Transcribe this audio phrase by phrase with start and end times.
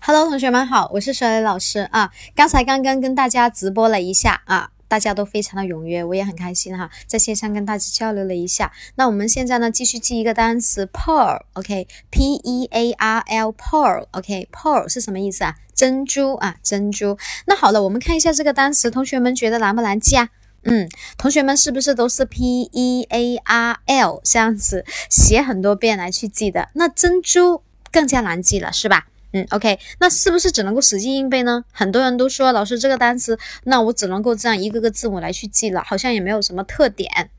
[0.00, 2.10] Hello，同学们好，我是小雷老师啊。
[2.34, 8.72] 刚才刚刚跟大家直播了一下啊，大家都非常的踊跃，我也很开心哈，在线上跟大家交流了一下。
[8.94, 15.56] 那我们现在呢，继续记一个单词 pearl，OK，P E A R L，pearl，OK，pearl 是什么意思啊？
[15.74, 17.18] 珍珠啊，珍珠。
[17.46, 20.30] 那好了，我们看一下这个单词，同学们觉得难不难记啊？
[20.62, 26.70] 嗯，同学们是不是都是 P E A R L 这样子写很多遍来去记的？
[26.74, 27.62] 那珍珠
[27.92, 29.06] 更加难记了，是吧？
[29.32, 31.64] 嗯，OK，那是不是只能够死记硬背呢？
[31.70, 37.30] 很多人都说老师这个单词，那我只能够这样一个个字母来去记了，好像也没有什么特点。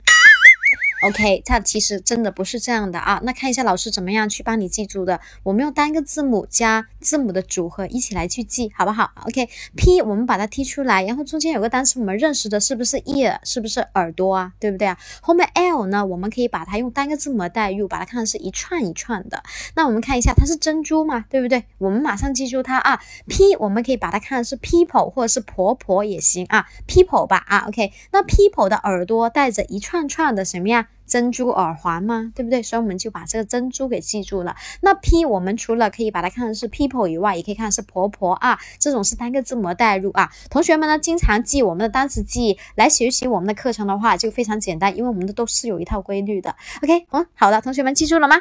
[1.02, 3.22] OK，它其实真的不是这样的啊。
[3.24, 5.22] 那看一下老师怎么样去帮你记住的。
[5.44, 13.40] 我们用单个字母加字母的组合一起来去记，好不好？OK，P 我们把它踢出来，然后中间有个单词我们认识的，是不是 ear？
[13.44, 14.54] 是不是耳朵啊？
[14.60, 14.98] 对不对啊？
[15.22, 19.42] 后面 L 呢，我们可以把它用单个字母代入，把它看成是一串一串的。
[19.76, 21.26] 那我们看一下，它是珍珠嘛？
[21.30, 21.64] 对不对？
[21.78, 23.00] 我们马上记住它啊。
[23.28, 27.66] P 我们可以把它看成是 people 或者是婆婆也行啊，people 吧啊。
[27.68, 30.88] OK，那 people 的耳朵带着一串串的什么呀？
[31.10, 32.32] 珍珠耳环吗？
[32.36, 32.62] 对不对？
[32.62, 34.56] 所以我们就把这个珍珠给记住了。
[34.82, 38.58] 那 P 我们除了可以把它看成是 people 以外，也可以看是婆婆啊。
[38.80, 40.30] 这种是单个字母代入啊。
[40.50, 46.56] 同学们呢，经常记我们的单词记忆来学习我们的课程的话，就非常简单，因为我们的都是有一套规律的。
[46.84, 48.38] OK，嗯，好的，同学们记住了吗？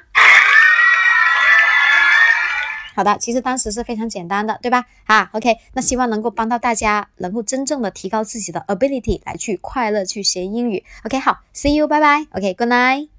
[2.98, 4.84] 好的，其实当时是非常简单的，对吧？
[5.04, 10.84] 啊，OK，那希望能够帮到大家，能够真正的提高自己的 ability，来去快乐去学英语。
[11.04, 12.26] OK，好，See you，拜拜。
[12.32, 13.17] OK，Good night。